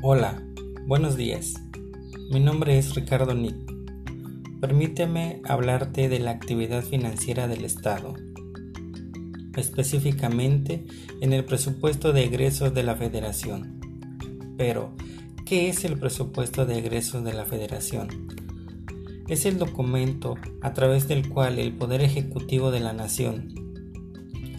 [0.00, 0.40] Hola,
[0.86, 1.54] buenos días.
[2.30, 3.56] Mi nombre es Ricardo Nick.
[4.60, 8.14] Permíteme hablarte de la actividad financiera del Estado,
[9.56, 10.86] específicamente
[11.20, 13.80] en el presupuesto de egresos de la Federación.
[14.56, 14.94] Pero,
[15.44, 18.28] ¿qué es el presupuesto de egresos de la Federación?
[19.26, 23.52] Es el documento a través del cual el Poder Ejecutivo de la Nación,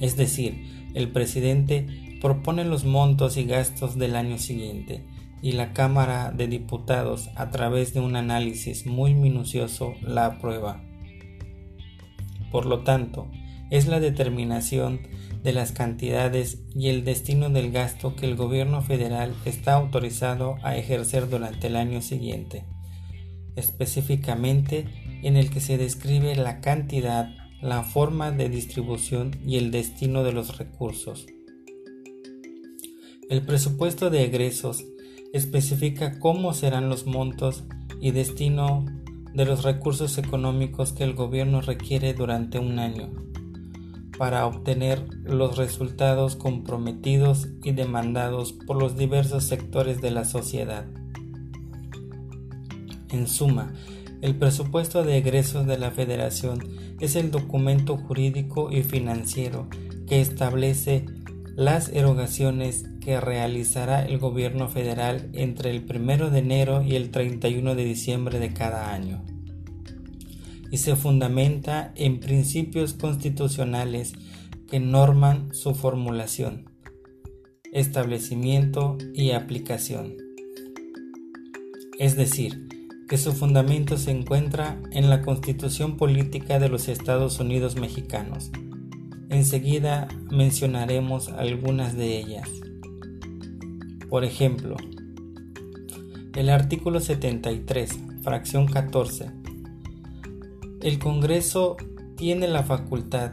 [0.00, 0.64] es decir,
[0.94, 5.04] el presidente, propone los montos y gastos del año siguiente
[5.42, 10.82] y la Cámara de Diputados, a través de un análisis muy minucioso, la aprueba.
[12.50, 13.28] Por lo tanto,
[13.70, 15.00] es la determinación
[15.42, 20.76] de las cantidades y el destino del gasto que el gobierno federal está autorizado a
[20.76, 22.64] ejercer durante el año siguiente,
[23.54, 24.86] específicamente
[25.22, 27.30] en el que se describe la cantidad,
[27.62, 31.26] la forma de distribución y el destino de los recursos.
[33.28, 34.84] El presupuesto de egresos
[35.36, 37.64] especifica cómo serán los montos
[38.00, 38.84] y destino
[39.34, 43.10] de los recursos económicos que el gobierno requiere durante un año
[44.18, 50.86] para obtener los resultados comprometidos y demandados por los diversos sectores de la sociedad.
[53.10, 53.72] En suma,
[54.22, 56.60] el presupuesto de egresos de la Federación
[57.00, 59.68] es el documento jurídico y financiero
[60.06, 61.04] que establece
[61.56, 67.74] las erogaciones que realizará el gobierno federal entre el 1 de enero y el 31
[67.74, 69.24] de diciembre de cada año
[70.70, 74.12] y se fundamenta en principios constitucionales
[74.68, 76.70] que norman su formulación,
[77.72, 80.14] establecimiento y aplicación.
[81.98, 82.68] Es decir,
[83.08, 88.50] que su fundamento se encuentra en la Constitución Política de los Estados Unidos Mexicanos,
[89.28, 92.48] Enseguida mencionaremos algunas de ellas.
[94.08, 94.76] Por ejemplo,
[96.36, 99.32] el artículo 73, fracción 14.
[100.80, 101.76] El Congreso
[102.16, 103.32] tiene la facultad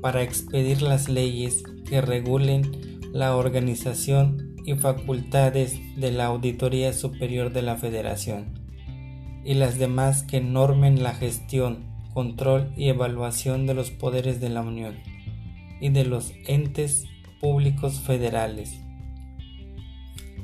[0.00, 7.62] para expedir las leyes que regulen la organización y facultades de la Auditoría Superior de
[7.62, 8.60] la Federación
[9.44, 11.84] y las demás que normen la gestión,
[12.14, 15.11] control y evaluación de los poderes de la Unión
[15.82, 17.04] y de los entes
[17.40, 18.78] públicos federales,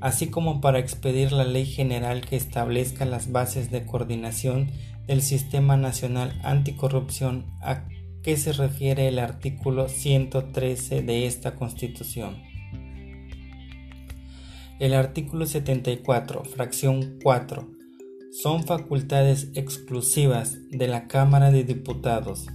[0.00, 4.70] así como para expedir la ley general que establezca las bases de coordinación
[5.08, 7.84] del Sistema Nacional Anticorrupción a
[8.22, 12.40] que se refiere el artículo 113 de esta Constitución.
[14.78, 17.68] El artículo 74, fracción 4,
[18.40, 22.46] son facultades exclusivas de la Cámara de Diputados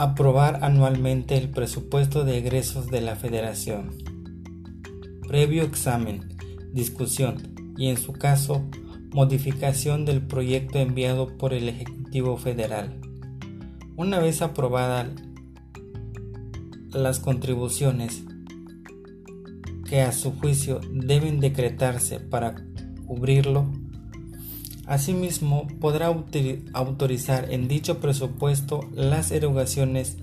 [0.00, 3.98] Aprobar anualmente el presupuesto de egresos de la Federación.
[5.26, 6.36] Previo examen,
[6.72, 8.64] discusión y, en su caso,
[9.10, 13.00] modificación del proyecto enviado por el Ejecutivo Federal.
[13.96, 15.08] Una vez aprobadas
[16.92, 18.22] las contribuciones
[19.84, 22.54] que a su juicio deben decretarse para
[23.04, 23.68] cubrirlo,
[24.88, 26.06] Asimismo, podrá
[26.72, 30.16] autorizar en dicho presupuesto las erogaciones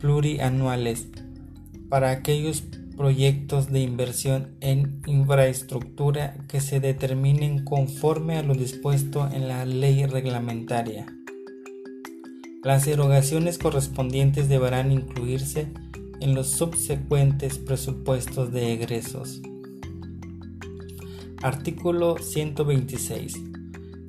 [0.00, 1.08] plurianuales
[1.88, 2.62] para aquellos
[2.96, 10.06] proyectos de inversión en infraestructura que se determinen conforme a lo dispuesto en la ley
[10.06, 11.06] reglamentaria.
[12.62, 15.66] Las erogaciones correspondientes deberán incluirse
[16.20, 19.40] en los subsecuentes presupuestos de egresos.
[21.42, 23.49] Artículo 126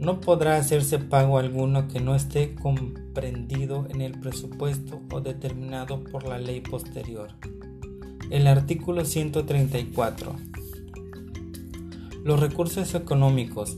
[0.02, 6.28] no podrá hacerse pago alguno que no esté comprendido en el presupuesto o determinado por
[6.28, 7.36] la ley posterior.
[8.32, 10.36] El artículo 134.
[12.24, 13.78] Los recursos económicos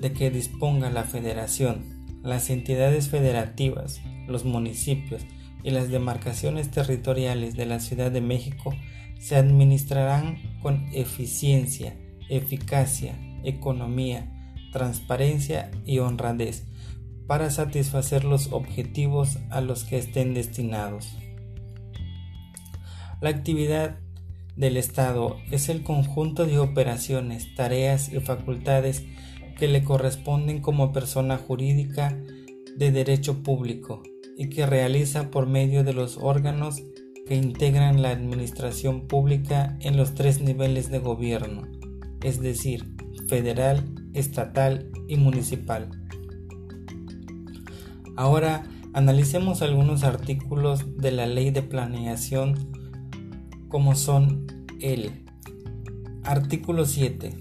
[0.00, 1.84] de que disponga la Federación,
[2.24, 5.22] las entidades federativas, los municipios
[5.62, 8.74] y las demarcaciones territoriales de la Ciudad de México
[9.20, 11.94] se administrarán con eficiencia,
[12.28, 14.39] eficacia, economía,
[14.72, 16.64] transparencia y honradez
[17.26, 21.16] para satisfacer los objetivos a los que estén destinados.
[23.20, 23.98] La actividad
[24.56, 29.04] del Estado es el conjunto de operaciones, tareas y facultades
[29.58, 32.18] que le corresponden como persona jurídica
[32.76, 34.02] de derecho público
[34.36, 36.82] y que realiza por medio de los órganos
[37.26, 41.68] que integran la administración pública en los tres niveles de gobierno,
[42.22, 42.96] es decir,
[43.28, 45.90] federal, estatal y municipal.
[48.16, 52.70] Ahora analicemos algunos artículos de la ley de planeación
[53.68, 54.46] como son
[54.80, 55.24] el
[56.24, 57.38] artículo 7.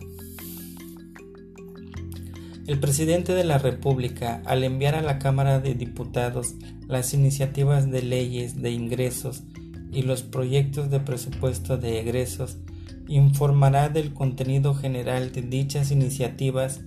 [2.68, 6.54] El presidente de la República, al enviar a la Cámara de Diputados
[6.88, 9.44] las iniciativas de leyes de ingresos
[9.92, 12.60] y los proyectos de presupuesto de egresos,
[13.10, 16.82] informará del contenido general de dichas iniciativas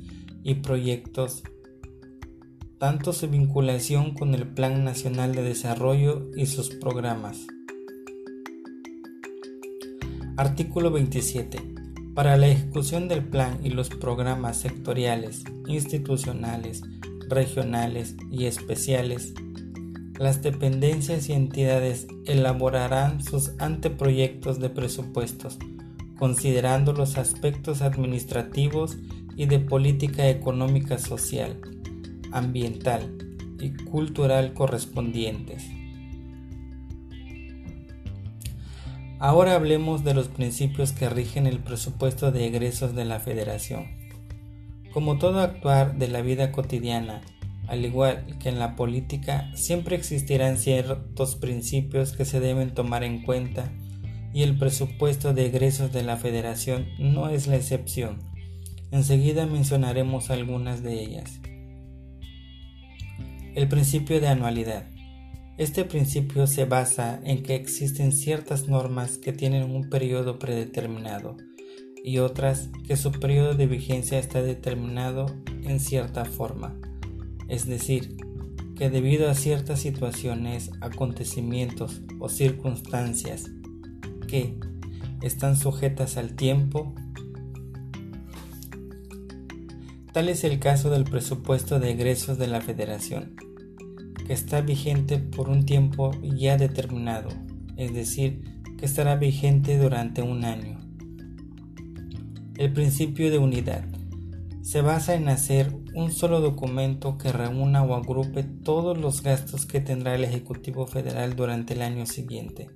[0.44, 1.42] y proyectos,
[2.78, 7.46] tanto su vinculación con el Plan Nacional de Desarrollo y sus programas.
[10.36, 11.58] Artículo 27.
[12.14, 16.82] Para la ejecución del plan y los programas sectoriales, institucionales,
[17.28, 19.34] regionales y especiales,
[20.18, 25.58] las dependencias y entidades elaborarán sus anteproyectos de presupuestos,
[26.22, 28.96] considerando los aspectos administrativos
[29.34, 31.60] y de política económica social,
[32.30, 33.19] ambiental
[33.58, 35.64] y cultural correspondientes.
[39.19, 43.88] Ahora hablemos de los principios que rigen el presupuesto de egresos de la Federación.
[44.92, 47.22] Como todo actuar de la vida cotidiana,
[47.66, 53.22] al igual que en la política, siempre existirán ciertos principios que se deben tomar en
[53.22, 53.72] cuenta
[54.32, 58.19] y el presupuesto de egresos de la Federación no es la excepción.
[58.90, 61.40] Enseguida mencionaremos algunas de ellas.
[63.55, 64.87] El principio de anualidad.
[65.58, 71.37] Este principio se basa en que existen ciertas normas que tienen un periodo predeterminado
[72.02, 75.26] y otras que su periodo de vigencia está determinado
[75.62, 76.75] en cierta forma.
[77.49, 78.17] Es decir,
[78.76, 83.50] que debido a ciertas situaciones, acontecimientos o circunstancias
[84.32, 84.58] que
[85.20, 86.94] están sujetas al tiempo,
[90.14, 93.37] tal es el caso del presupuesto de egresos de la Federación
[94.26, 97.29] que está vigente por un tiempo ya determinado,
[97.76, 100.81] es decir, que estará vigente durante un año.
[102.56, 103.85] El principio de unidad
[104.62, 109.81] se basa en hacer un solo documento que reúna o agrupe todos los gastos que
[109.81, 112.70] tendrá el Ejecutivo Federal durante el año siguiente.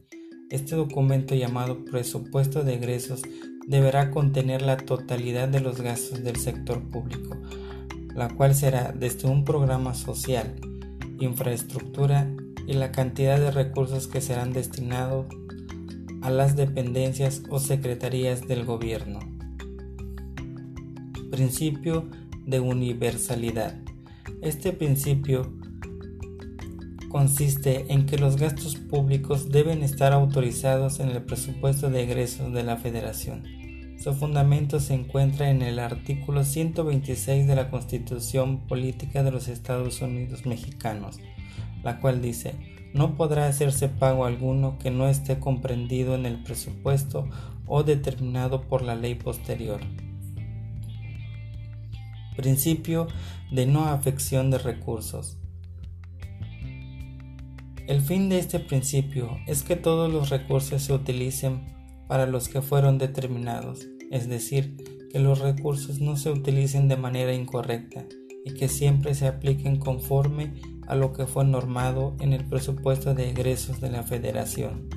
[0.49, 3.23] Este documento llamado presupuesto de egresos
[3.67, 7.37] deberá contener la totalidad de los gastos del sector público,
[8.15, 10.55] la cual será desde un programa social,
[11.19, 12.31] infraestructura
[12.65, 15.27] y la cantidad de recursos que serán destinados
[16.23, 19.19] a las dependencias o secretarías del gobierno.
[21.33, 22.09] Principio
[22.47, 23.81] de universalidad.
[24.43, 25.53] Este principio
[27.17, 32.63] consiste en que los gastos públicos deben estar autorizados en el presupuesto de egresos de
[32.63, 33.43] la Federación.
[33.99, 40.03] Su fundamento se encuentra en el artículo 126 de la Constitución Política de los Estados
[40.03, 41.19] Unidos Mexicanos,
[41.83, 42.55] la cual dice,
[42.93, 47.31] no podrá hacerse pago alguno que no esté comprendido en el presupuesto
[47.67, 49.81] o determinado por la ley posterior.
[52.37, 53.09] Principio
[53.51, 55.39] de no afección de recursos.
[57.87, 61.61] El fin de este principio es que todos los recursos se utilicen
[62.09, 64.77] para los que fueron determinados, es decir,
[65.13, 68.05] que los recursos no se utilicen de manera incorrecta
[68.45, 70.55] y que siempre se apliquen conforme
[70.89, 74.89] a lo que fue normado en el presupuesto de egresos de la Federación.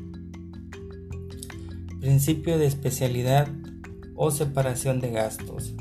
[2.00, 3.50] Principio de especialidad
[4.16, 5.76] o separación de gastos.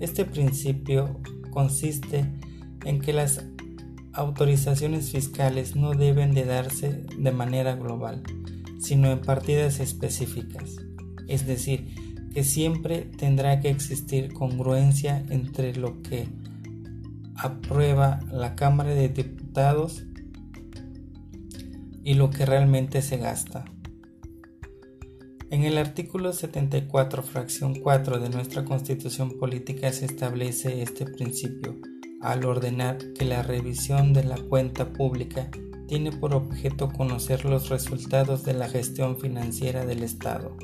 [0.00, 1.20] Este principio
[1.52, 2.28] consiste
[2.84, 3.44] en que las
[4.12, 8.22] autorizaciones fiscales no deben de darse de manera global,
[8.78, 10.76] sino en partidas específicas.
[11.28, 11.94] Es decir,
[12.34, 16.28] que siempre tendrá que existir congruencia entre lo que
[17.36, 20.04] aprueba la Cámara de Diputados
[22.04, 23.64] y lo que realmente se gasta.
[25.50, 31.78] En el artículo 74, fracción 4 de nuestra Constitución Política se establece este principio
[32.22, 35.50] al ordenar que la revisión de la cuenta pública
[35.88, 40.56] tiene por objeto conocer los resultados de la gestión financiera del Estado,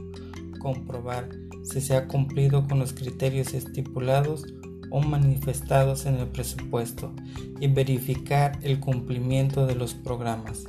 [0.61, 1.29] comprobar
[1.65, 4.47] si se ha cumplido con los criterios estipulados
[4.91, 7.13] o manifestados en el presupuesto
[7.61, 10.65] y verificar el cumplimiento de los programas.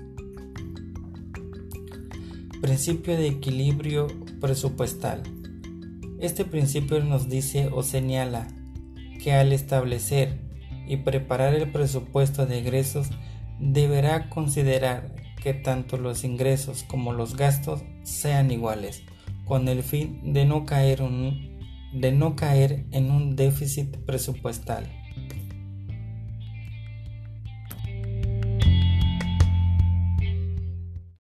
[2.62, 4.08] Principio de equilibrio
[4.42, 5.24] presupuestal.
[6.20, 8.48] Este principio nos dice o señala
[9.24, 10.49] que al establecer
[10.90, 13.08] y preparar el presupuesto de egresos
[13.60, 19.04] deberá considerar que tanto los ingresos como los gastos sean iguales,
[19.46, 21.02] con el fin de no caer,
[21.94, 24.99] de no caer en un déficit presupuestal.